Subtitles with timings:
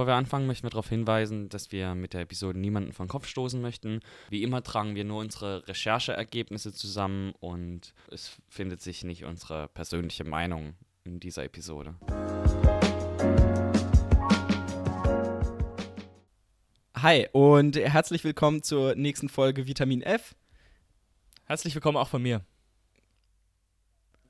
[0.00, 3.26] Bevor wir anfangen, möchten wir darauf hinweisen, dass wir mit der Episode niemanden vom Kopf
[3.26, 4.00] stoßen möchten.
[4.30, 10.24] Wie immer tragen wir nur unsere Rechercheergebnisse zusammen und es findet sich nicht unsere persönliche
[10.24, 10.72] Meinung
[11.04, 11.96] in dieser Episode.
[16.96, 20.34] Hi und herzlich willkommen zur nächsten Folge Vitamin F.
[21.44, 22.40] Herzlich willkommen auch von mir.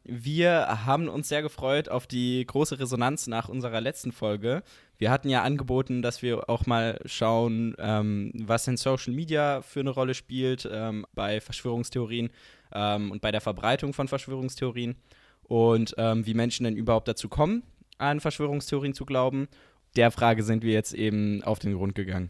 [0.03, 4.65] Wir haben uns sehr gefreut auf die große Resonanz nach unserer letzten Folge.
[5.01, 9.81] Wir hatten ja angeboten, dass wir auch mal schauen, ähm, was in Social Media für
[9.81, 12.29] eine Rolle spielt ähm, bei Verschwörungstheorien
[12.75, 14.97] ähm, und bei der Verbreitung von Verschwörungstheorien
[15.45, 17.63] und ähm, wie Menschen denn überhaupt dazu kommen,
[17.97, 19.49] an Verschwörungstheorien zu glauben.
[19.97, 22.29] Der Frage sind wir jetzt eben auf den Grund gegangen.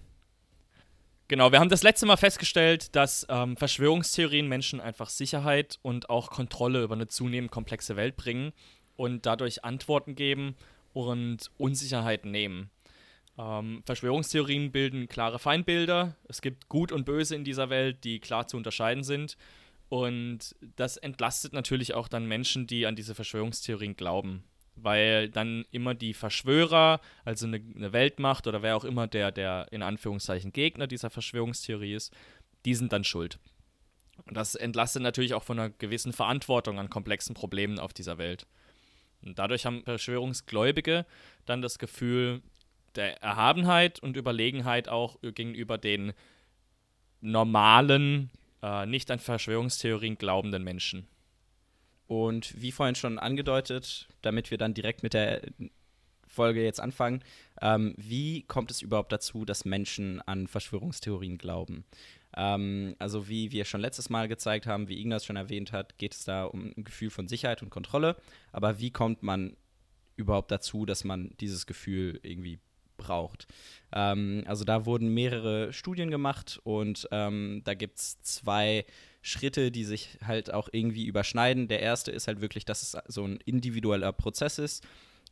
[1.26, 6.30] Genau, wir haben das letzte Mal festgestellt, dass ähm, Verschwörungstheorien Menschen einfach Sicherheit und auch
[6.30, 8.52] Kontrolle über eine zunehmend komplexe Welt bringen
[8.94, 10.54] und dadurch Antworten geben
[10.92, 12.70] und Unsicherheiten nehmen.
[13.38, 16.16] Ähm, Verschwörungstheorien bilden klare Feindbilder.
[16.28, 19.36] Es gibt Gut und Böse in dieser Welt, die klar zu unterscheiden sind.
[19.88, 24.44] Und das entlastet natürlich auch dann Menschen, die an diese Verschwörungstheorien glauben
[24.82, 29.66] weil dann immer die Verschwörer, also eine, eine, Weltmacht oder wer auch immer der, der
[29.70, 32.14] in Anführungszeichen Gegner dieser Verschwörungstheorie ist,
[32.64, 33.38] die sind dann schuld.
[34.26, 38.46] Und das entlastet natürlich auch von einer gewissen Verantwortung an komplexen Problemen auf dieser Welt.
[39.22, 41.06] Und dadurch haben Verschwörungsgläubige
[41.46, 42.42] dann das Gefühl
[42.94, 46.12] der Erhabenheit und Überlegenheit auch gegenüber den
[47.20, 48.30] normalen,
[48.62, 51.06] äh, nicht an Verschwörungstheorien glaubenden Menschen.
[52.06, 55.42] Und wie vorhin schon angedeutet, damit wir dann direkt mit der
[56.26, 57.22] Folge jetzt anfangen,
[57.60, 61.84] ähm, wie kommt es überhaupt dazu, dass Menschen an Verschwörungstheorien glauben?
[62.36, 66.14] Ähm, also wie wir schon letztes Mal gezeigt haben, wie Ignaz schon erwähnt hat, geht
[66.14, 68.16] es da um ein Gefühl von Sicherheit und Kontrolle.
[68.52, 69.56] Aber wie kommt man
[70.16, 72.58] überhaupt dazu, dass man dieses Gefühl irgendwie
[72.96, 73.46] braucht?
[73.92, 78.84] Ähm, also da wurden mehrere Studien gemacht und ähm, da gibt es zwei
[79.22, 81.68] Schritte, die sich halt auch irgendwie überschneiden.
[81.68, 84.86] Der erste ist halt wirklich, dass es so ein individueller Prozess ist.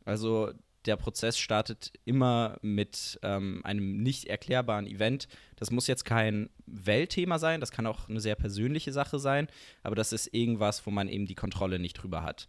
[0.05, 0.51] Also
[0.85, 5.27] der Prozess startet immer mit ähm, einem nicht erklärbaren Event.
[5.55, 9.47] Das muss jetzt kein Weltthema sein, das kann auch eine sehr persönliche Sache sein,
[9.83, 12.47] aber das ist irgendwas, wo man eben die Kontrolle nicht drüber hat.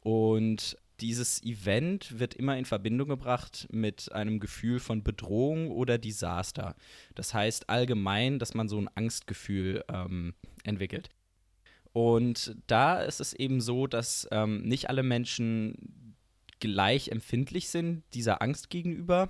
[0.00, 6.74] Und dieses Event wird immer in Verbindung gebracht mit einem Gefühl von Bedrohung oder Desaster.
[7.14, 10.34] Das heißt allgemein, dass man so ein Angstgefühl ähm,
[10.64, 11.10] entwickelt.
[11.92, 16.07] Und da ist es eben so, dass ähm, nicht alle Menschen
[16.60, 19.28] gleich empfindlich sind dieser Angst gegenüber,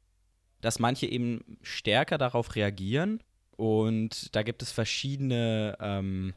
[0.61, 3.21] dass manche eben stärker darauf reagieren.
[3.57, 6.35] Und da gibt es verschiedene ähm,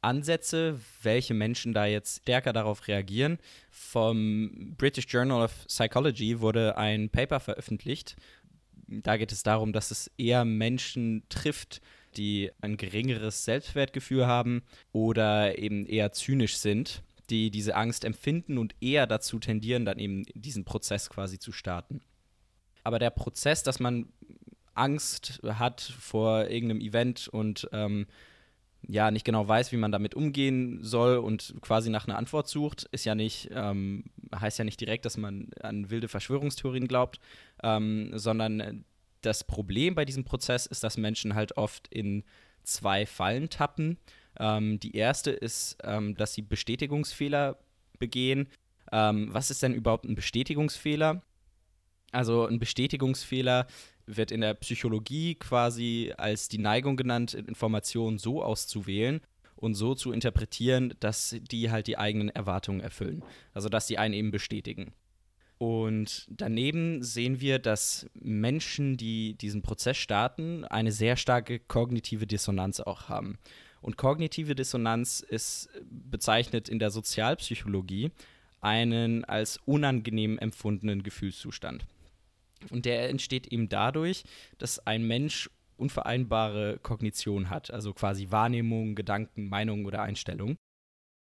[0.00, 3.38] Ansätze, welche Menschen da jetzt stärker darauf reagieren.
[3.70, 8.16] Vom British Journal of Psychology wurde ein Paper veröffentlicht.
[8.86, 11.82] Da geht es darum, dass es eher Menschen trifft,
[12.16, 14.62] die ein geringeres Selbstwertgefühl haben
[14.92, 20.24] oder eben eher zynisch sind, die diese Angst empfinden und eher dazu tendieren, dann eben
[20.34, 22.00] diesen Prozess quasi zu starten.
[22.84, 24.08] Aber der Prozess, dass man
[24.74, 28.06] Angst hat vor irgendeinem Event und ähm,
[28.86, 32.88] ja nicht genau weiß, wie man damit umgehen soll und quasi nach einer Antwort sucht,
[32.92, 37.18] ist ja nicht, ähm, heißt ja nicht direkt, dass man an wilde Verschwörungstheorien glaubt,
[37.62, 38.84] ähm, sondern
[39.20, 42.22] das Problem bei diesem Prozess ist, dass Menschen halt oft in
[42.62, 43.98] zwei Fallen tappen.
[44.38, 47.58] Ähm, die erste ist, ähm, dass sie Bestätigungsfehler
[47.98, 48.48] begehen.
[48.92, 51.22] Ähm, was ist denn überhaupt ein Bestätigungsfehler?
[52.12, 53.66] Also ein Bestätigungsfehler
[54.06, 59.20] wird in der Psychologie quasi als die Neigung genannt, Informationen so auszuwählen
[59.56, 63.22] und so zu interpretieren, dass die halt die eigenen Erwartungen erfüllen.
[63.52, 64.92] Also dass die einen eben bestätigen.
[65.58, 72.78] Und daneben sehen wir, dass Menschen, die diesen Prozess starten, eine sehr starke kognitive Dissonanz
[72.78, 73.38] auch haben.
[73.80, 78.10] Und kognitive Dissonanz ist bezeichnet in der Sozialpsychologie
[78.60, 81.86] einen als unangenehm empfundenen Gefühlszustand.
[82.70, 84.24] Und der entsteht eben dadurch,
[84.58, 90.56] dass ein Mensch unvereinbare Kognition hat, also quasi Wahrnehmung, Gedanken, Meinung oder Einstellung.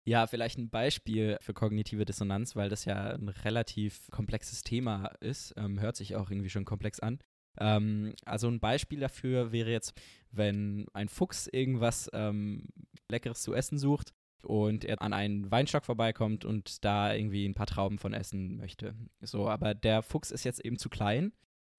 [0.06, 5.54] Ja, vielleicht ein Beispiel für kognitive Dissonanz, weil das ja ein relativ komplexes Thema ist,
[5.56, 7.18] ähm, hört sich auch irgendwie schon komplex an.
[7.58, 9.94] Ähm, also ein Beispiel dafür wäre jetzt,
[10.30, 12.66] wenn ein Fuchs irgendwas ähm,
[13.08, 14.12] Leckeres zu essen sucht
[14.42, 18.94] und er an einen Weinstock vorbeikommt und da irgendwie ein paar Trauben von essen möchte.
[19.20, 21.32] So, aber der Fuchs ist jetzt eben zu klein.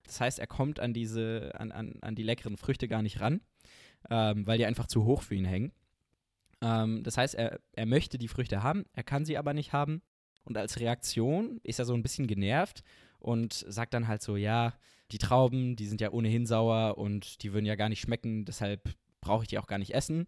[0.03, 3.41] Das heißt, er kommt an diese, an, an, an die leckeren Früchte gar nicht ran,
[4.09, 5.71] ähm, weil die einfach zu hoch für ihn hängen.
[6.61, 10.01] Ähm, das heißt, er, er möchte die Früchte haben, er kann sie aber nicht haben.
[10.43, 12.83] Und als Reaktion ist er so ein bisschen genervt
[13.17, 14.73] und sagt dann halt so, ja,
[15.11, 18.95] die Trauben, die sind ja ohnehin sauer und die würden ja gar nicht schmecken, deshalb
[19.21, 20.27] brauche ich die auch gar nicht essen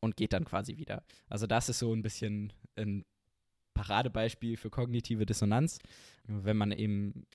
[0.00, 1.02] und geht dann quasi wieder.
[1.28, 3.04] Also das ist so ein bisschen ein
[3.74, 5.78] Paradebeispiel für kognitive Dissonanz.
[6.24, 7.26] Wenn man eben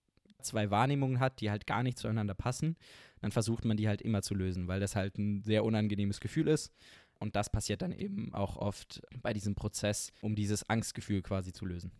[0.42, 2.76] zwei Wahrnehmungen hat, die halt gar nicht zueinander passen,
[3.22, 6.48] dann versucht man die halt immer zu lösen, weil das halt ein sehr unangenehmes Gefühl
[6.50, 6.72] ist.
[7.20, 11.66] Und das passiert dann eben auch oft bei diesem Prozess, um dieses Angstgefühl quasi zu
[11.66, 11.92] lösen.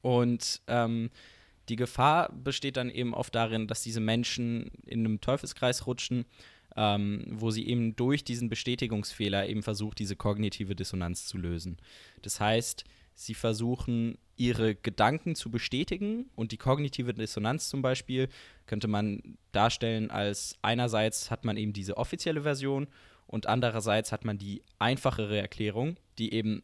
[0.00, 1.10] Und ähm,
[1.68, 6.24] die Gefahr besteht dann eben oft darin, dass diese Menschen in einem Teufelskreis rutschen,
[6.76, 11.76] ähm, wo sie eben durch diesen Bestätigungsfehler eben versucht, diese kognitive Dissonanz zu lösen.
[12.22, 18.28] Das heißt, sie versuchen, ihre Gedanken zu bestätigen und die kognitive Dissonanz zum Beispiel
[18.66, 22.88] könnte man darstellen als einerseits hat man eben diese offizielle Version
[23.26, 26.62] und andererseits hat man die einfachere Erklärung, die eben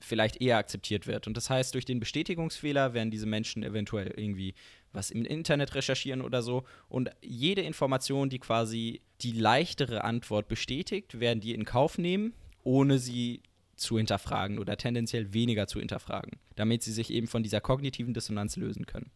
[0.00, 1.26] vielleicht eher akzeptiert wird.
[1.26, 4.54] Und das heißt, durch den Bestätigungsfehler werden diese Menschen eventuell irgendwie
[4.92, 6.64] was im Internet recherchieren oder so.
[6.88, 12.98] Und jede Information, die quasi die leichtere Antwort bestätigt, werden die in Kauf nehmen, ohne
[12.98, 13.42] sie
[13.76, 18.56] zu hinterfragen oder tendenziell weniger zu hinterfragen, damit sie sich eben von dieser kognitiven Dissonanz
[18.56, 19.10] lösen können.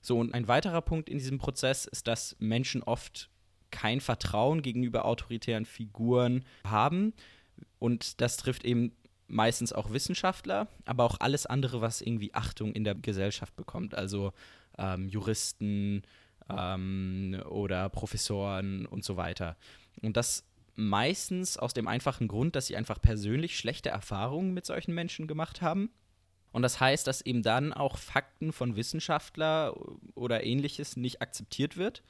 [0.00, 3.28] So, und ein weiterer Punkt in diesem Prozess ist, dass Menschen oft
[3.70, 7.12] kein Vertrauen gegenüber autoritären Figuren haben.
[7.78, 8.92] Und das trifft eben
[9.28, 13.94] meistens auch Wissenschaftler, aber auch alles andere, was irgendwie Achtung in der Gesellschaft bekommt.
[13.94, 14.32] Also
[14.78, 16.02] ähm, Juristen
[16.48, 19.56] ähm, oder Professoren und so weiter.
[20.02, 20.44] Und das
[20.74, 25.60] meistens aus dem einfachen Grund, dass sie einfach persönlich schlechte Erfahrungen mit solchen Menschen gemacht
[25.60, 25.90] haben.
[26.52, 29.74] Und das heißt, dass eben dann auch Fakten von Wissenschaftler
[30.14, 32.02] oder ähnliches nicht akzeptiert wird.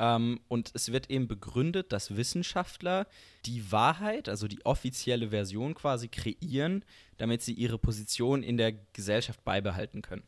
[0.00, 3.06] Ähm, und es wird eben begründet, dass Wissenschaftler
[3.46, 6.84] die Wahrheit, also die offizielle Version quasi kreieren,
[7.18, 10.24] damit sie ihre Position in der Gesellschaft beibehalten können.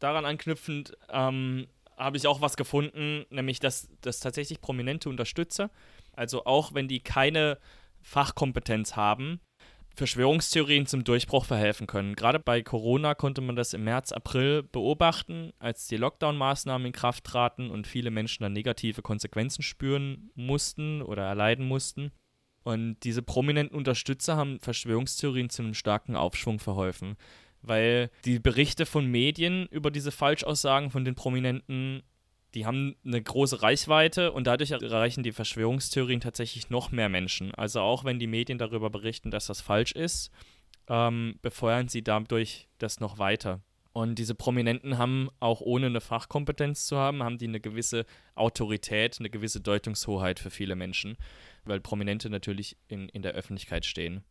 [0.00, 5.70] Daran anknüpfend ähm, habe ich auch was gefunden, nämlich dass, dass tatsächlich prominente Unterstützer
[6.12, 7.58] also auch wenn die keine
[8.02, 9.40] Fachkompetenz haben,
[9.94, 12.14] Verschwörungstheorien zum Durchbruch verhelfen können.
[12.14, 17.24] Gerade bei Corona konnte man das im März, April beobachten, als die Lockdown-Maßnahmen in Kraft
[17.24, 22.10] traten und viele Menschen dann negative Konsequenzen spüren mussten oder erleiden mussten.
[22.62, 27.16] Und diese prominenten Unterstützer haben Verschwörungstheorien zu einem starken Aufschwung verholfen,
[27.60, 32.02] weil die Berichte von Medien über diese Falschaussagen von den Prominenten
[32.54, 37.54] die haben eine große Reichweite und dadurch erreichen die Verschwörungstheorien tatsächlich noch mehr Menschen.
[37.54, 40.30] Also auch wenn die Medien darüber berichten, dass das falsch ist,
[40.88, 43.62] ähm, befeuern sie dadurch das noch weiter.
[43.94, 49.16] Und diese Prominenten haben auch ohne eine Fachkompetenz zu haben, haben die eine gewisse Autorität,
[49.18, 51.16] eine gewisse Deutungshoheit für viele Menschen,
[51.64, 54.24] weil Prominente natürlich in, in der Öffentlichkeit stehen.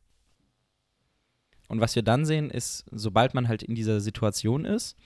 [1.67, 4.97] Und was wir dann sehen, ist, sobald man halt in dieser Situation ist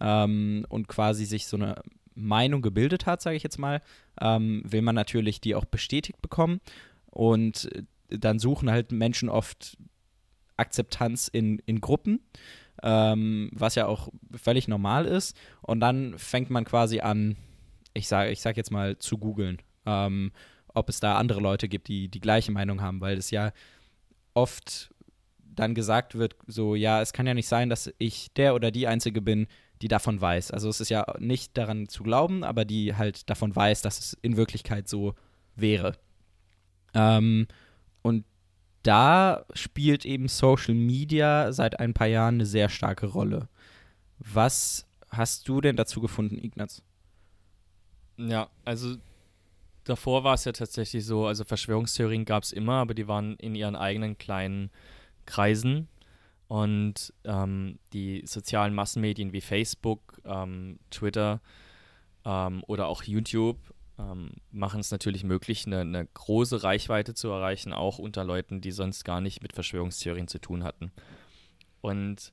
[0.00, 1.80] ähm, und quasi sich so eine
[2.14, 3.82] Meinung gebildet hat, sage ich jetzt mal,
[4.20, 6.60] ähm, will man natürlich die auch bestätigt bekommen.
[7.06, 7.82] Und äh,
[8.18, 9.76] dann suchen halt Menschen oft
[10.56, 12.20] Akzeptanz in, in Gruppen,
[12.82, 15.36] ähm, was ja auch völlig normal ist.
[15.62, 17.36] Und dann fängt man quasi an,
[17.94, 20.32] ich sage ich sag jetzt mal, zu googeln, ähm,
[20.74, 23.52] ob es da andere Leute gibt, die die gleiche Meinung haben, weil es ja
[24.34, 24.92] oft
[25.38, 28.86] dann gesagt wird, so, ja, es kann ja nicht sein, dass ich der oder die
[28.86, 29.46] Einzige bin,
[29.82, 30.50] die davon weiß.
[30.50, 34.14] Also es ist ja nicht daran zu glauben, aber die halt davon weiß, dass es
[34.22, 35.14] in Wirklichkeit so
[35.56, 35.96] wäre.
[36.94, 37.46] Ähm,
[38.02, 38.24] und
[38.82, 43.48] da spielt eben Social Media seit ein paar Jahren eine sehr starke Rolle.
[44.18, 46.82] Was hast du denn dazu gefunden, Ignaz?
[48.16, 48.96] Ja, also
[49.84, 53.54] davor war es ja tatsächlich so, also Verschwörungstheorien gab es immer, aber die waren in
[53.54, 54.70] ihren eigenen kleinen
[55.26, 55.88] Kreisen
[56.50, 61.40] und ähm, die sozialen Massenmedien wie Facebook, ähm, Twitter
[62.24, 63.56] ähm, oder auch YouTube
[64.00, 68.72] ähm, machen es natürlich möglich, eine, eine, große Reichweite zu erreichen, auch unter Leuten, die
[68.72, 70.90] sonst gar nicht mit Verschwörungstheorien zu tun hatten.
[71.82, 72.32] Und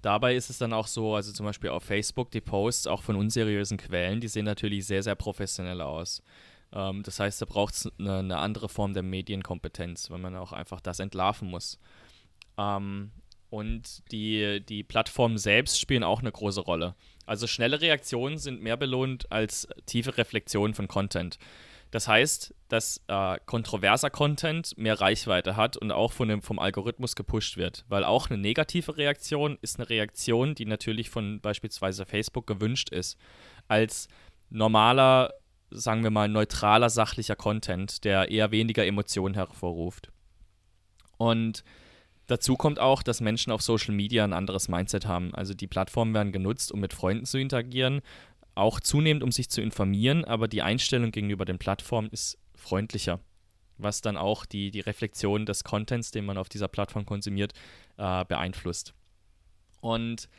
[0.00, 3.14] dabei ist es dann auch so, also zum Beispiel auf Facebook, die Posts auch von
[3.14, 6.20] unseriösen Quellen, die sehen natürlich sehr, sehr professionell aus.
[6.72, 10.52] Ähm, das heißt, da braucht es eine, eine, andere Form der Medienkompetenz, weil man auch
[10.52, 11.78] einfach das entlarven muss.
[12.58, 13.12] Ähm,
[13.52, 16.94] und die, die Plattformen selbst spielen auch eine große Rolle.
[17.26, 21.38] Also schnelle Reaktionen sind mehr belohnt als tiefe Reflexionen von Content.
[21.90, 27.14] Das heißt, dass äh, kontroverser Content mehr Reichweite hat und auch von dem, vom Algorithmus
[27.14, 27.84] gepusht wird.
[27.90, 33.18] Weil auch eine negative Reaktion ist eine Reaktion, die natürlich von beispielsweise Facebook gewünscht ist.
[33.68, 34.08] Als
[34.48, 35.34] normaler,
[35.70, 40.10] sagen wir mal, neutraler, sachlicher Content, der eher weniger Emotionen hervorruft.
[41.18, 41.62] Und
[42.32, 45.34] Dazu kommt auch, dass Menschen auf Social Media ein anderes Mindset haben.
[45.34, 48.00] Also die Plattformen werden genutzt, um mit Freunden zu interagieren,
[48.54, 53.20] auch zunehmend, um sich zu informieren, aber die Einstellung gegenüber den Plattformen ist freundlicher,
[53.76, 57.52] was dann auch die, die Reflexion des Contents, den man auf dieser Plattform konsumiert,
[57.98, 58.94] äh, beeinflusst.
[59.82, 60.30] Und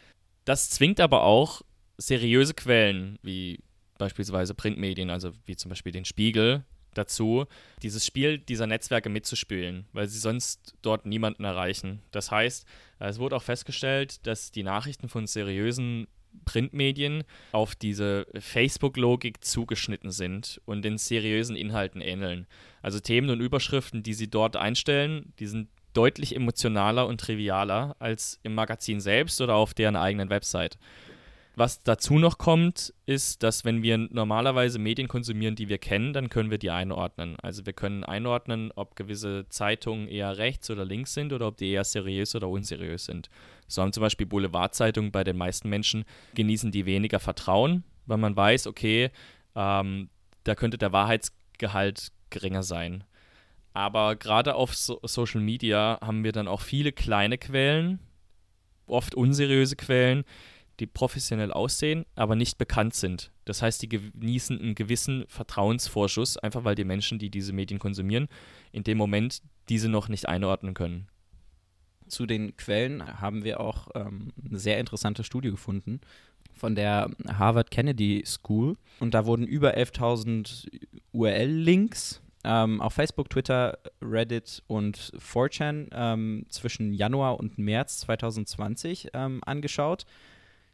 [0.45, 1.61] das zwingt aber auch
[1.99, 3.59] seriöse Quellen, wie
[3.99, 7.45] beispielsweise Printmedien, also wie zum Beispiel den Spiegel, dazu,
[7.81, 12.01] dieses Spiel dieser Netzwerke mitzuspielen, weil sie sonst dort niemanden erreichen.
[12.11, 12.65] Das heißt,
[12.99, 16.07] es wurde auch festgestellt, dass die Nachrichten von seriösen
[16.45, 22.47] Printmedien auf diese Facebook-Logik zugeschnitten sind und den seriösen Inhalten ähneln.
[22.81, 28.39] Also Themen und Überschriften, die sie dort einstellen, die sind deutlich emotionaler und trivialer als
[28.43, 30.77] im Magazin selbst oder auf deren eigenen Website.
[31.55, 36.29] Was dazu noch kommt, ist, dass wenn wir normalerweise Medien konsumieren, die wir kennen, dann
[36.29, 37.37] können wir die einordnen.
[37.41, 41.69] Also wir können einordnen, ob gewisse Zeitungen eher rechts oder links sind oder ob die
[41.69, 43.29] eher seriös oder unseriös sind.
[43.67, 48.35] So haben zum Beispiel Boulevardzeitungen bei den meisten Menschen genießen die weniger Vertrauen, weil man
[48.35, 49.11] weiß, okay,
[49.55, 50.09] ähm,
[50.45, 53.03] da könnte der Wahrheitsgehalt geringer sein.
[53.73, 57.99] Aber gerade auf so Social Media haben wir dann auch viele kleine Quellen,
[58.87, 60.23] oft unseriöse Quellen,
[60.79, 63.31] die professionell aussehen, aber nicht bekannt sind.
[63.45, 68.27] Das heißt, die genießen einen gewissen Vertrauensvorschuss, einfach weil die Menschen, die diese Medien konsumieren,
[68.71, 71.07] in dem Moment diese noch nicht einordnen können.
[72.07, 76.01] Zu den Quellen haben wir auch ähm, eine sehr interessante Studie gefunden
[76.53, 78.77] von der Harvard Kennedy School.
[78.99, 80.67] Und da wurden über 11.000
[81.11, 89.41] URL-Links ähm, auf Facebook, Twitter, Reddit und 4chan ähm, zwischen Januar und März 2020 ähm,
[89.45, 90.05] angeschaut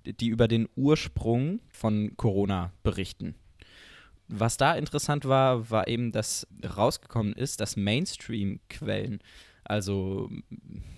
[0.06, 3.36] die über den Ursprung von Corona berichten.
[4.28, 9.22] Was da interessant war, war eben, dass rausgekommen ist, dass Mainstream-Quellen,
[9.64, 10.30] also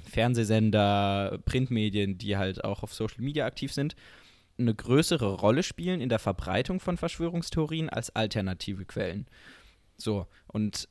[0.10, 3.96] Fernsehsender, Printmedien, die halt auch auf Social Media aktiv sind,
[4.58, 9.26] eine größere Rolle spielen in der Verbreitung von Verschwörungstheorien als alternative Quellen.
[9.98, 10.90] So, und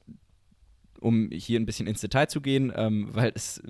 [1.00, 3.62] um hier ein bisschen ins Detail zu gehen, ähm, weil, es,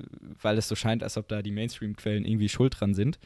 [0.43, 3.19] weil es so scheint, als ob da die Mainstream-Quellen irgendwie schuld dran sind.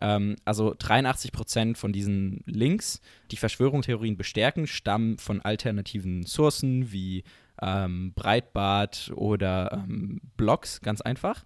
[0.00, 7.24] Ähm, also 83 Prozent von diesen Links, die Verschwörungstheorien bestärken, stammen von alternativen Sourcen wie
[7.60, 11.44] ähm, Breitbart oder ähm, Blogs, ganz einfach.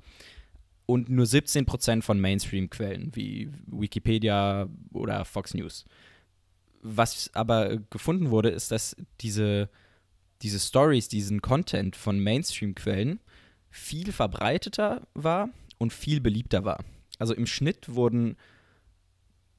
[0.87, 5.85] Und nur 17 Prozent von Mainstream-Quellen wie Wikipedia oder Fox News.
[6.83, 9.71] Was aber gefunden wurde, ist, dass diese,
[10.43, 13.21] diese Stories, diesen Content von Mainstream-Quellen
[13.71, 16.85] viel verbreiteter war und viel beliebter war.
[17.19, 18.37] Also im Schnitt wurden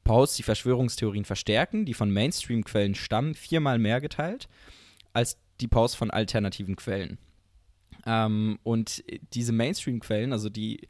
[0.04, 4.48] Posts, die Verschwörungstheorien verstärken, die von Mainstream-Quellen stammen, viermal mehr geteilt
[5.14, 7.18] als die Posts von alternativen Quellen.
[8.06, 10.88] Ähm, und diese Mainstream-Quellen, also die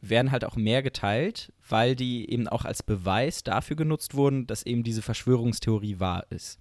[0.00, 4.64] werden halt auch mehr geteilt, weil die eben auch als Beweis dafür genutzt wurden, dass
[4.64, 6.60] eben diese Verschwörungstheorie wahr ist.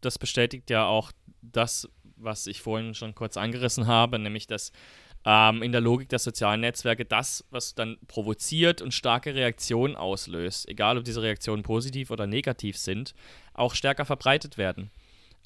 [0.00, 4.72] Das bestätigt ja auch das, was ich vorhin schon kurz angerissen habe, nämlich dass
[5.24, 10.68] ähm, in der Logik der sozialen Netzwerke das, was dann provoziert und starke Reaktionen auslöst,
[10.68, 13.14] egal ob diese Reaktionen positiv oder negativ sind,
[13.54, 14.90] auch stärker verbreitet werden.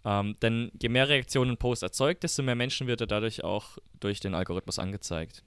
[0.05, 3.79] Ähm, denn je mehr Reaktionen ein Post erzeugt, desto mehr Menschen wird er dadurch auch
[4.01, 5.43] durch den Algorithmus angezeigt.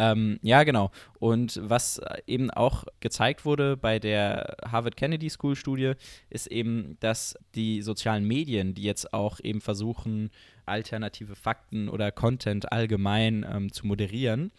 [0.00, 0.90] Ähm, ja, genau.
[1.18, 5.92] Und was eben auch gezeigt wurde bei der Harvard Kennedy School Studie,
[6.30, 10.30] ist eben, dass die sozialen Medien, die jetzt auch eben versuchen,
[10.64, 14.52] alternative Fakten oder Content allgemein ähm, zu moderieren,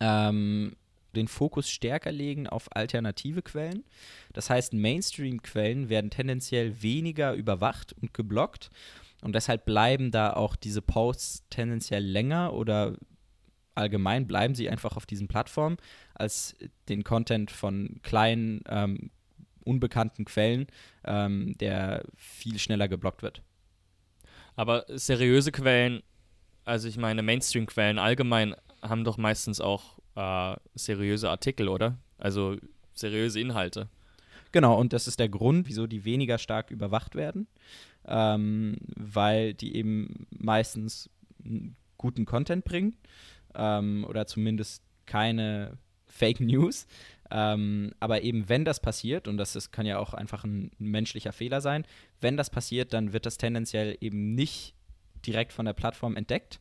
[0.00, 0.74] ähm,
[1.14, 3.84] den Fokus stärker legen auf alternative Quellen.
[4.32, 8.70] Das heißt, Mainstream-Quellen werden tendenziell weniger überwacht und geblockt.
[9.20, 12.94] Und deshalb bleiben da auch diese Posts tendenziell länger oder
[13.78, 15.78] allgemein bleiben sie einfach auf diesen Plattformen
[16.14, 16.56] als
[16.88, 19.10] den Content von kleinen, ähm,
[19.64, 20.66] unbekannten Quellen,
[21.04, 23.42] ähm, der viel schneller geblockt wird.
[24.56, 26.02] Aber seriöse Quellen,
[26.64, 31.98] also ich meine Mainstream-Quellen allgemein, haben doch meistens auch äh, seriöse Artikel, oder?
[32.18, 32.56] Also
[32.94, 33.88] seriöse Inhalte.
[34.50, 37.46] Genau, und das ist der Grund, wieso die weniger stark überwacht werden,
[38.06, 41.10] ähm, weil die eben meistens
[41.98, 42.96] guten Content bringen
[43.54, 46.86] ähm, oder zumindest keine Fake News.
[47.30, 51.32] Ähm, aber eben, wenn das passiert, und das ist, kann ja auch einfach ein, menschlicher
[51.32, 51.84] Fehler sein,
[52.20, 54.74] wenn das passiert, dann wird das tendenziell eben nicht
[55.26, 56.60] direkt von der Plattform entdeckt,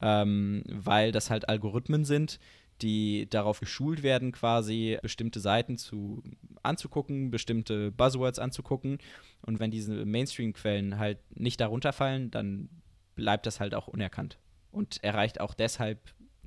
[0.00, 2.40] ähm, weil das halt Algorithmen sind,
[2.82, 6.22] die darauf geschult werden, quasi bestimmte Seiten zu
[6.62, 8.98] anzugucken, bestimmte Buzzwords anzugucken.
[9.42, 12.68] Und wenn diese Mainstream-Quellen halt nicht darunter fallen, dann
[13.14, 14.38] bleibt das halt auch unerkannt
[14.70, 15.98] und erreicht auch deshalb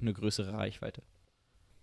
[0.01, 1.03] eine größere Reichweite.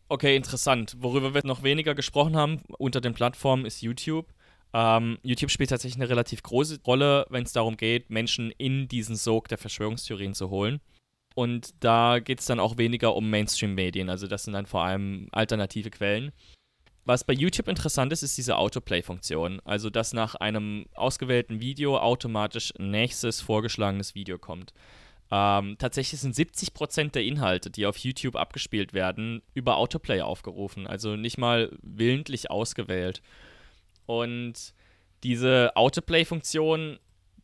[0.09, 0.97] Okay, interessant.
[1.01, 4.33] Worüber wir noch weniger gesprochen haben unter den Plattformen ist YouTube.
[4.73, 9.17] Ähm, YouTube spielt tatsächlich eine relativ große Rolle, wenn es darum geht, Menschen in diesen
[9.17, 10.81] Sog der Verschwörungstheorien zu holen.
[11.35, 15.29] Und da geht es dann auch weniger um Mainstream-Medien, also das sind dann vor allem
[15.31, 16.33] alternative Quellen.
[17.05, 19.61] Was bei YouTube interessant ist, ist diese Autoplay-Funktion.
[19.65, 24.75] Also, dass nach einem ausgewählten Video automatisch ein nächstes vorgeschlagenes Video kommt.
[25.31, 30.87] Ähm, tatsächlich sind 70% der Inhalte, die auf YouTube abgespielt werden, über Autoplay aufgerufen.
[30.87, 33.23] Also nicht mal willentlich ausgewählt.
[34.07, 34.73] Und
[35.23, 36.99] diese Autoplay-Funktion,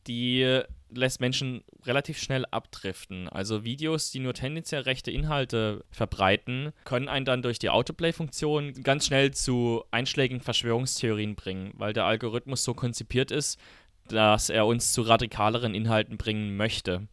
[0.06, 0.62] die
[0.96, 3.28] lässt Menschen relativ schnell abdriften.
[3.28, 9.06] Also Videos, die nur tendenziell rechte Inhalte verbreiten, können einen dann durch die Autoplay-Funktion ganz
[9.06, 13.58] schnell zu einschlägigen Verschwörungstheorien bringen, weil der Algorithmus so konzipiert ist,
[14.08, 17.08] dass er uns zu radikaleren Inhalten bringen möchte.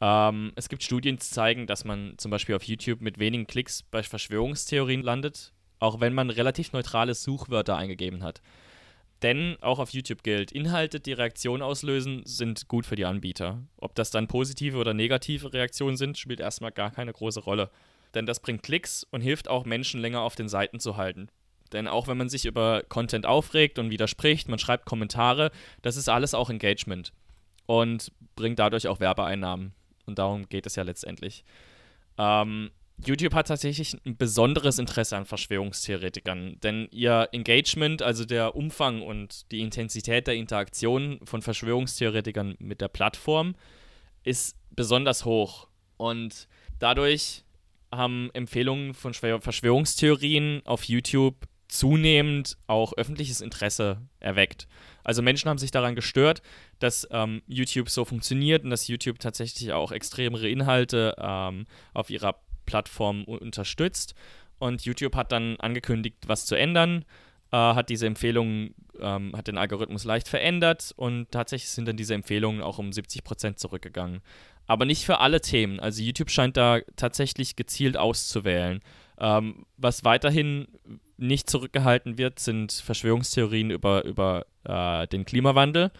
[0.00, 3.82] Ähm, es gibt Studien, die zeigen, dass man zum Beispiel auf YouTube mit wenigen Klicks
[3.82, 8.40] bei Verschwörungstheorien landet, auch wenn man relativ neutrale Suchwörter eingegeben hat.
[9.22, 13.62] Denn auch auf YouTube gilt, Inhalte, die Reaktionen auslösen, sind gut für die Anbieter.
[13.76, 17.70] Ob das dann positive oder negative Reaktionen sind, spielt erstmal gar keine große Rolle.
[18.14, 21.28] Denn das bringt Klicks und hilft auch Menschen länger auf den Seiten zu halten.
[21.72, 25.50] Denn auch wenn man sich über Content aufregt und widerspricht, man schreibt Kommentare,
[25.82, 27.12] das ist alles auch Engagement
[27.66, 29.74] und bringt dadurch auch Werbeeinnahmen.
[30.10, 31.44] Und darum geht es ja letztendlich.
[32.18, 32.70] Ähm,
[33.04, 39.50] YouTube hat tatsächlich ein besonderes Interesse an Verschwörungstheoretikern, denn ihr Engagement, also der Umfang und
[39.52, 43.54] die Intensität der Interaktion von Verschwörungstheoretikern mit der Plattform,
[44.22, 45.68] ist besonders hoch.
[45.96, 46.48] Und
[46.78, 47.44] dadurch
[47.90, 54.66] haben Empfehlungen von Verschwörungstheorien auf YouTube zunehmend auch öffentliches Interesse erweckt.
[55.04, 56.42] Also Menschen haben sich daran gestört,
[56.78, 62.36] dass ähm, YouTube so funktioniert und dass YouTube tatsächlich auch extremere Inhalte ähm, auf ihrer
[62.66, 64.14] Plattform unterstützt.
[64.58, 67.04] Und YouTube hat dann angekündigt, was zu ändern,
[67.50, 72.14] äh, hat diese Empfehlungen, ähm, hat den Algorithmus leicht verändert und tatsächlich sind dann diese
[72.14, 74.20] Empfehlungen auch um 70% zurückgegangen.
[74.66, 75.80] Aber nicht für alle Themen.
[75.80, 78.80] Also YouTube scheint da tatsächlich gezielt auszuwählen.
[79.20, 80.66] Ähm, was weiterhin
[81.16, 85.92] nicht zurückgehalten wird, sind Verschwörungstheorien über, über äh, den Klimawandel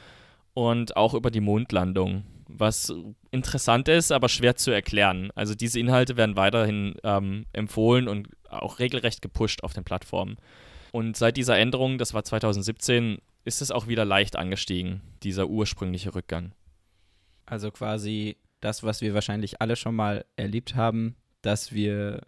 [0.54, 2.24] und auch über die Mondlandung
[2.58, 2.92] was
[3.30, 5.30] interessant ist, aber schwer zu erklären.
[5.34, 10.36] Also diese Inhalte werden weiterhin ähm, empfohlen und auch regelrecht gepusht auf den Plattformen.
[10.92, 16.14] Und seit dieser Änderung, das war 2017, ist es auch wieder leicht angestiegen, dieser ursprüngliche
[16.14, 16.52] Rückgang.
[17.46, 22.22] Also quasi das, was wir wahrscheinlich alle schon mal erlebt haben, dass wir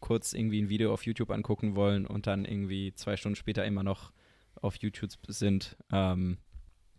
[0.00, 3.82] kurz irgendwie ein Video auf YouTube angucken wollen und dann irgendwie zwei Stunden später immer
[3.82, 4.12] noch
[4.60, 5.76] auf YouTube sind.
[5.92, 6.38] Ähm,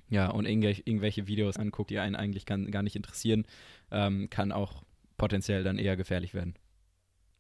[0.10, 3.46] ja, und irgendwelche, Videos anguckt, die einen eigentlich gar nicht interessieren,
[3.92, 4.84] ähm, kann auch
[5.18, 6.56] potenziell dann eher gefährlich werden.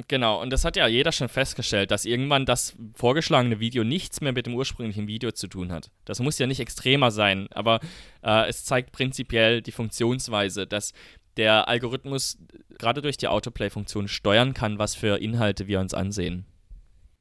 [0.07, 4.31] Genau, und das hat ja jeder schon festgestellt, dass irgendwann das vorgeschlagene Video nichts mehr
[4.31, 5.91] mit dem ursprünglichen Video zu tun hat.
[6.05, 7.79] Das muss ja nicht extremer sein, aber
[8.23, 10.93] äh, es zeigt prinzipiell die Funktionsweise, dass
[11.39, 12.37] der Algorithmus
[12.77, 16.45] gerade durch die Autoplay-Funktion steuern kann, was für Inhalte wir uns ansehen.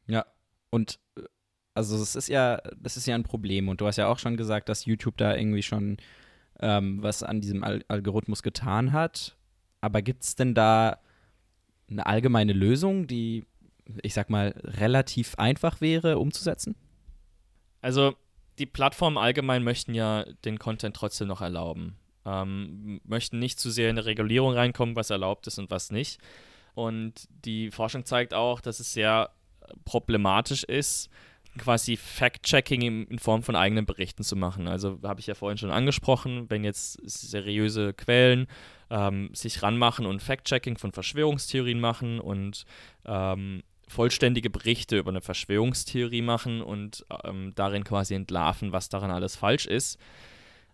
[0.08, 0.26] Ja,
[0.70, 1.22] und äh,
[1.74, 3.68] also es ist ja, das ist ja ein Problem.
[3.68, 5.98] Und du hast ja auch schon gesagt, dass YouTube da irgendwie schon
[6.58, 9.36] ähm, was an diesem Al Algorithmus getan hat.
[9.80, 10.98] Aber gibt es denn da
[11.88, 13.44] eine allgemeine Lösung, die,
[14.02, 16.74] ich sag mal, relativ einfach wäre umzusetzen?
[17.80, 18.16] Also
[18.58, 21.96] die Plattformen allgemein möchten ja den Content trotzdem noch erlauben.
[22.28, 26.20] Ähm, möchten nicht zu sehr in eine Regulierung reinkommen, was erlaubt ist und was nicht.
[26.74, 29.30] Und die Forschung zeigt auch, dass es sehr
[29.84, 31.10] problematisch ist,
[31.56, 34.68] quasi Fact-Checking in, Form von eigenen Berichten zu machen.
[34.68, 38.46] Also habe ich ja vorhin schon angesprochen, wenn jetzt seriöse Quellen
[38.90, 42.64] ähm, sich ranmachen und Fact-Checking von Verschwörungstheorien machen und
[43.04, 49.34] ähm, vollständige Berichte über eine Verschwörungstheorie machen und ähm, darin quasi entlarven, was daran alles
[49.34, 49.98] falsch ist.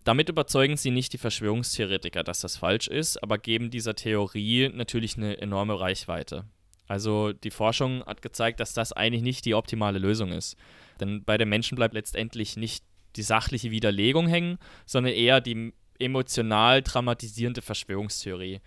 [0.05, 5.17] Damit überzeugen sie nicht die Verschwörungstheoretiker, dass das falsch ist, aber geben dieser Theorie natürlich
[5.17, 6.45] eine enorme Reichweite.
[6.87, 10.57] Also die Forschung hat gezeigt, dass das eigentlich nicht die optimale Lösung ist.
[10.99, 16.83] Denn bei den Menschen bleibt letztendlich nicht die sachliche Widerlegung hängen, sondern eher die emotional
[16.83, 18.59] dramatisierende Verschwörungstheorie.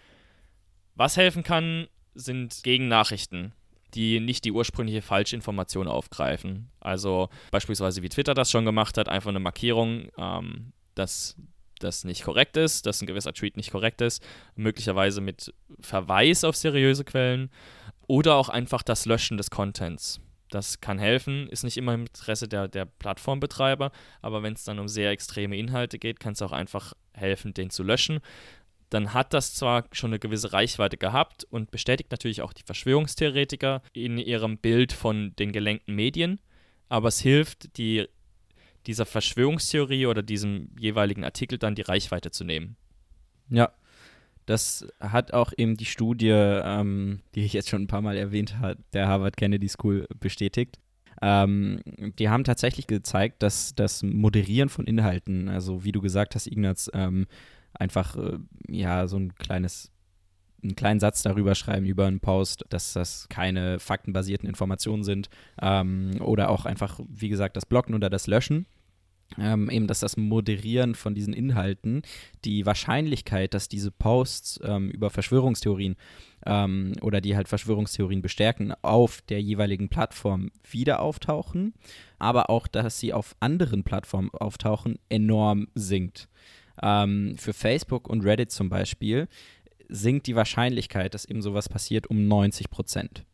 [0.96, 3.52] Was helfen kann, sind Gegennachrichten,
[3.94, 6.72] die nicht die ursprüngliche Falschinformation aufgreifen.
[6.80, 11.36] Also beispielsweise wie Twitter das schon gemacht hat, einfach eine Markierung, ähm, dass
[11.78, 14.22] das nicht korrekt ist, dass ein gewisser Tweet nicht korrekt ist,
[14.56, 17.50] möglicherweise mit Verweis auf seriöse Quellen
[18.06, 20.20] oder auch einfach das Löschen des Contents.
[20.50, 24.78] Das kann helfen, ist nicht immer im Interesse der, der Plattformbetreiber, aber wenn es dann
[24.78, 28.20] um sehr extreme Inhalte geht, kann es auch einfach helfen, den zu löschen.
[28.88, 33.82] Dann hat das zwar schon eine gewisse Reichweite gehabt und bestätigt natürlich auch die Verschwörungstheoretiker
[33.92, 36.40] in ihrem Bild von den gelenkten Medien,
[36.88, 38.08] aber es hilft, die,
[38.86, 42.76] dieser Verschwörungstheorie oder diesem jeweiligen Artikel dann die Reichweite zu nehmen.
[43.50, 43.72] Ja,
[44.46, 48.58] das hat auch eben die Studie, ähm, die ich jetzt schon ein paar Mal erwähnt
[48.58, 50.78] habe, der Harvard Kennedy School bestätigt.
[51.20, 51.80] Ähm,
[52.18, 56.90] die haben tatsächlich gezeigt, dass das Moderieren von Inhalten, also wie du gesagt hast, Ignaz,
[56.94, 57.26] ähm,
[57.74, 58.38] einfach äh,
[58.68, 59.92] ja so ein kleines
[60.62, 65.28] einen kleinen Satz darüber schreiben über einen Post, dass das keine faktenbasierten Informationen sind
[65.60, 68.66] ähm, oder auch einfach, wie gesagt, das Blocken oder das Löschen
[69.36, 72.02] ähm, eben, dass das Moderieren von diesen Inhalten
[72.44, 75.96] die Wahrscheinlichkeit, dass diese Posts ähm, über Verschwörungstheorien
[76.46, 81.74] ähm, oder die halt Verschwörungstheorien bestärken, auf der jeweiligen Plattform wieder auftauchen,
[82.18, 86.28] aber auch, dass sie auf anderen Plattformen auftauchen, enorm sinkt.
[86.80, 89.28] Ähm, für Facebook und Reddit zum Beispiel
[89.88, 93.24] sinkt die Wahrscheinlichkeit, dass eben sowas passiert, um 90 Prozent.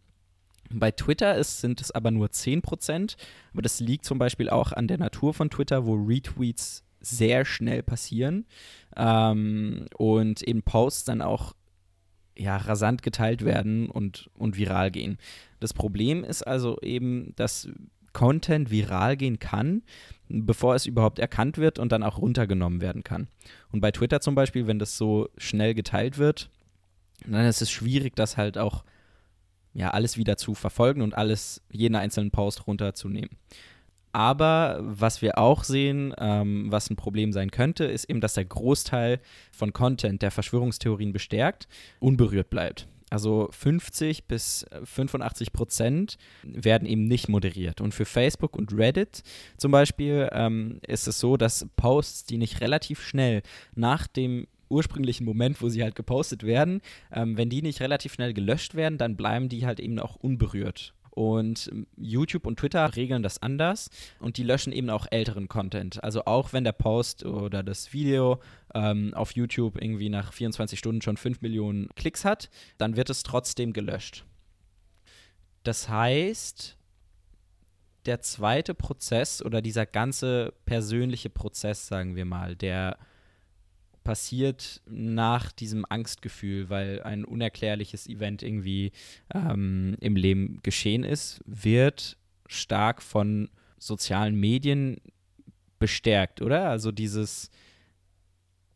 [0.71, 3.17] Bei Twitter ist, sind es aber nur 10%,
[3.53, 7.83] aber das liegt zum Beispiel auch an der Natur von Twitter, wo Retweets sehr schnell
[7.83, 8.47] passieren
[8.97, 11.55] ähm, und eben Posts dann auch
[12.37, 15.19] ja, rasant geteilt werden und, und viral gehen.
[15.61, 17.69] Das Problem ist also eben, dass
[18.13, 19.83] Content viral gehen kann,
[20.29, 23.29] bevor es überhaupt erkannt wird und dann auch runtergenommen werden kann.
[23.71, 26.51] Und bei Twitter zum Beispiel, wenn das so schnell geteilt wird,
[27.27, 28.85] dann ist es schwierig, das halt auch
[29.75, 33.31] ja, alles wieder zu verfolgen und alles, jeden einzelnen Post runterzunehmen.
[34.13, 38.45] Aber was wir auch sehen, ähm, was ein Problem sein könnte, ist eben, dass der
[38.45, 41.67] Großteil von Content, der Verschwörungstheorien bestärkt,
[41.99, 42.87] unberührt bleibt.
[43.15, 47.81] Also 50 bis 85 Prozent werden eben nicht moderiert.
[47.81, 49.23] Und für Facebook und Reddit
[49.57, 53.43] zum Beispiel ähm, ist es so, dass Posts, die nicht relativ schnell
[53.77, 56.81] nach dem ursprünglichen Moment, wo sie halt gepostet werden,
[57.13, 60.93] ähm, wenn die nicht relativ schnell gelöscht werden, dann bleiben die halt eben auch unberührt.
[61.15, 66.03] Und ähm, YouTube und Twitter regeln das anders und die löschen eben auch älteren Content.
[66.03, 68.41] Also auch wenn der Post oder das Video
[68.75, 73.23] ähm, auf YouTube irgendwie nach 24 Stunden schon 5 Millionen Klicks hat, dann wird es
[73.23, 74.25] trotzdem gelöscht.
[75.63, 76.77] Das heißt,
[78.07, 82.99] der zweite Prozess oder dieser ganze persönliche Prozess, sagen wir mal, der
[84.05, 88.93] passiert nach diesem Angstgefühl, weil ein unerklärliches Event irgendwie
[89.35, 94.99] ähm, im Leben geschehen ist, wird stark von sozialen Medien
[95.79, 96.69] bestärkt, oder?
[96.69, 97.51] Also dieses,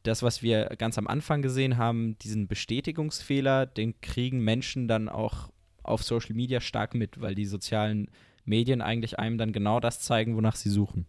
[0.03, 5.51] das, was wir ganz am Anfang gesehen haben, diesen Bestätigungsfehler, den kriegen Menschen dann auch
[5.83, 8.11] auf Social Media stark mit, weil die sozialen
[8.45, 11.07] Medien eigentlich einem dann genau das zeigen, wonach sie suchen.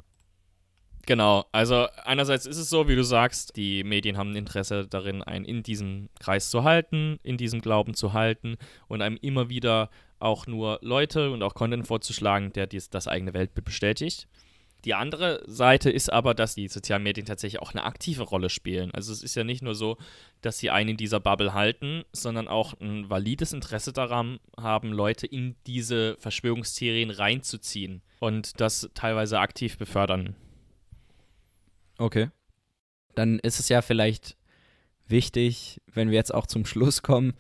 [1.09, 5.23] Genau, also einerseits ist es so, wie du sagst, die Medien haben ein Interesse darin,
[5.23, 9.89] einen in diesem Kreis zu halten, in diesem Glauben zu halten und einem immer wieder
[10.19, 14.27] auch nur Leute und auch Content vorzuschlagen, der dies, das eigene Weltbild bestätigt.
[14.85, 18.91] Die andere Seite ist aber, dass die sozialen Medien tatsächlich auch eine aktive Rolle spielen.
[18.93, 19.97] Also es ist ja nicht nur so,
[20.41, 25.25] dass sie einen in dieser Bubble halten, sondern auch ein valides Interesse daran haben, Leute
[25.25, 30.35] in diese Verschwörungstheorien reinzuziehen und das teilweise aktiv befördern.
[31.99, 32.29] Okay.
[33.13, 34.37] Dann ist es ja vielleicht
[35.07, 37.33] wichtig, wenn wir jetzt auch zum Schluss kommen,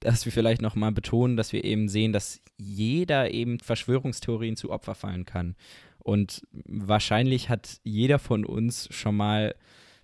[0.00, 4.94] dass wir vielleicht nochmal betonen, dass wir eben sehen, dass jeder eben Verschwörungstheorien zu Opfer
[4.94, 5.56] fallen kann.
[5.98, 9.54] Und wahrscheinlich hat jeder von uns schon mal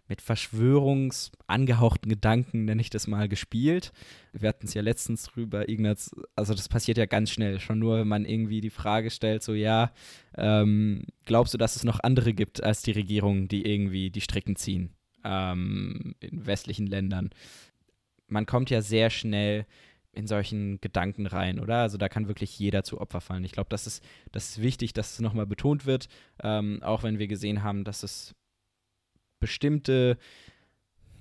[0.09, 3.93] mit verschwörungsangehauchten Gedanken, nenne ich das mal, gespielt.
[4.33, 7.99] Wir hatten es ja letztens drüber, Ignaz, also das passiert ja ganz schnell, schon nur,
[7.99, 9.93] wenn man irgendwie die Frage stellt, so ja,
[10.37, 14.57] ähm, glaubst du, dass es noch andere gibt als die Regierungen, die irgendwie die Stricken
[14.57, 14.91] ziehen
[15.25, 17.31] ähm, in westlichen Ländern?
[18.29, 19.67] Man kommt ja sehr schnell
[20.17, 21.83] in solchen Gedanken rein, oder?
[21.83, 23.45] Also da kann wirklich jeder zu Opfer fallen.
[23.45, 26.09] Ich glaube, das ist, das ist wichtig, dass es nochmal betont wird,
[26.43, 28.35] ähm, auch wenn wir gesehen haben, dass es
[29.41, 30.19] bestimmte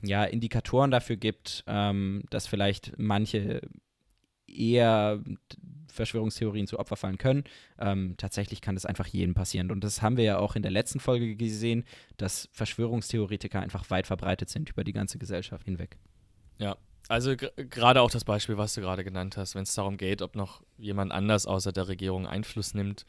[0.01, 3.62] ja, Indikatoren dafür gibt, ähm, dass vielleicht manche
[4.47, 5.21] eher
[5.91, 7.43] Verschwörungstheorien zu Opfer fallen können.
[7.80, 9.71] Ähm, tatsächlich kann das einfach jedem passieren.
[9.71, 11.86] Und das haben wir ja auch in der letzten Folge gesehen,
[12.17, 15.97] dass Verschwörungstheoretiker einfach weit verbreitet sind über die ganze Gesellschaft hinweg.
[16.60, 20.21] Ja, also gerade auch das Beispiel, was du gerade genannt hast, wenn es darum geht,
[20.21, 23.06] ob noch jemand anders außer der Regierung Einfluss nimmt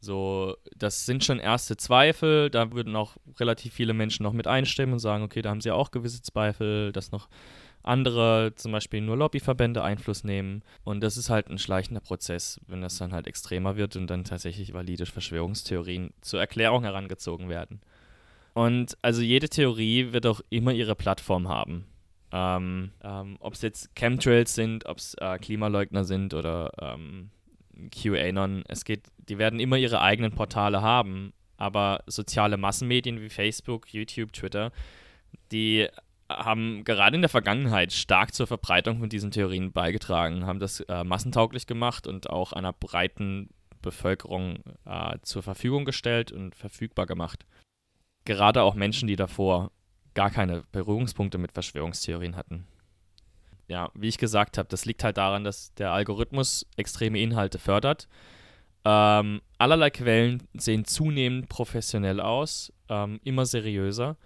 [0.00, 2.50] so, das sind schon erste Zweifel.
[2.50, 5.70] Da würden auch relativ viele Menschen noch mit einstimmen und sagen, okay, da haben sie
[5.70, 7.28] auch gewisse Zweifel, dass noch
[7.82, 10.62] andere, zum Beispiel nur Lobbyverbände, Einfluss nehmen.
[10.84, 14.24] Und das ist halt ein schleichender Prozess, wenn das dann halt extremer wird und dann
[14.24, 17.80] tatsächlich valide Verschwörungstheorien zur Erklärung herangezogen werden.
[18.54, 21.86] Und also jede Theorie wird auch immer ihre Plattform haben.
[22.30, 27.30] Ähm, ähm, ob es jetzt Chemtrails sind, ob es äh, Klimaleugner sind oder ähm,
[27.90, 28.64] QAnon.
[28.68, 34.32] Es geht, die werden immer ihre eigenen Portale haben aber soziale Massenmedien wie Facebook, YouTube,
[34.32, 34.72] Twitter,
[35.52, 35.88] die
[36.30, 41.04] haben gerade in der Vergangenheit stark zur Verbreitung von diesen Theorien beigetragen, haben das äh,
[41.04, 43.50] massentauglich gemacht und auch einer breiten
[43.82, 47.44] Bevölkerung äh, zur Verfügung gestellt und verfügbar gemacht.
[48.24, 49.72] Gerade auch Menschen, die davor
[50.14, 52.66] gar keine Berührungspunkte mit Verschwörungstheorien hatten.
[53.68, 58.08] Ja, wie ich gesagt habe, das liegt halt daran, dass der Algorithmus extreme Inhalte fördert.
[58.84, 64.16] Ähm, allerlei Quellen sehen zunehmend professionell aus, ähm, immer seriöser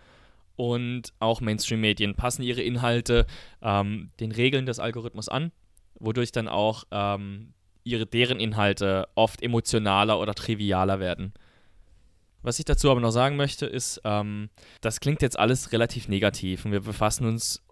[0.57, 3.27] und auch Mainstream-Medien passen ihre Inhalte
[3.63, 5.51] ähm, den Regeln des Algorithmus an,
[5.99, 7.53] wodurch dann auch ähm,
[7.83, 11.33] ihre, deren Inhalte oft emotionaler oder trivialer werden.
[12.43, 14.51] Was ich dazu aber noch sagen möchte, ist, ähm,
[14.81, 17.63] das klingt jetzt alles relativ negativ und wir befassen uns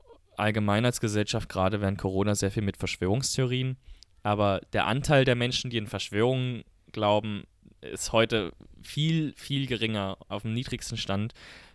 [0.40, 3.76] allgemein als Gesellschaft gerade während Corona sehr viel mit Verschwörungstheorien.
[4.22, 7.44] Aber der Anteil der Menschen, die in Verschwörungen glauben,
[7.80, 11.32] ist heute viel, viel geringer, auf dem niedrigsten Stand.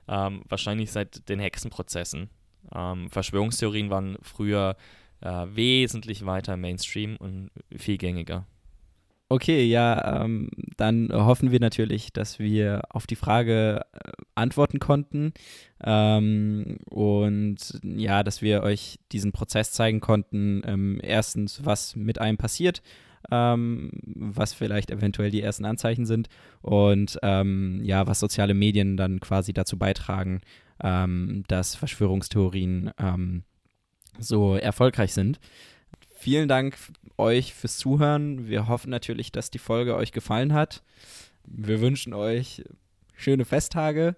[0.08, 2.30] Ähm, wahrscheinlich seit den Hexenprozessen.
[2.74, 4.76] Ähm, Verschwörungstheorien waren früher
[5.22, 8.46] äh, wesentlich weiter Mainstream und viel gängiger.
[9.28, 15.34] Okay, ja, ähm, dann hoffen wir natürlich, dass wir auf die Frage äh, antworten konnten
[15.86, 20.64] ähm, und ja, dass wir euch diesen Prozess zeigen konnten.
[20.66, 22.82] Ähm, erstens, was mit einem passiert,
[23.32, 26.28] ähm, was vielleicht eventuell die ersten Anzeichen sind
[26.62, 30.42] und ähm, ja, was soziale Medien dann quasi dazu beitragen,
[30.84, 33.44] ähm, dass Verschwörungstheorien ähm,
[34.18, 35.40] so erfolgreich sind.
[36.16, 36.78] Vielen Dank
[37.18, 38.48] euch fürs Zuhören.
[38.48, 40.82] Wir hoffen natürlich, dass die Folge euch gefallen hat.
[41.46, 42.64] Wir wünschen euch
[43.16, 44.16] schöne Festtage,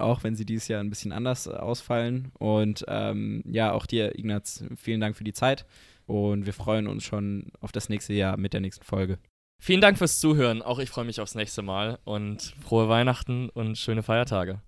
[0.00, 2.32] auch wenn sie dieses Jahr ein bisschen anders ausfallen.
[2.38, 5.66] Und ähm, ja, auch dir, Ignaz, vielen Dank für die Zeit.
[6.06, 9.18] Und wir freuen uns schon auf das nächste Jahr mit der nächsten Folge.
[9.62, 10.62] Vielen Dank fürs Zuhören.
[10.62, 14.62] Auch ich freue mich aufs nächste Mal und frohe Weihnachten und schöne Feiertage.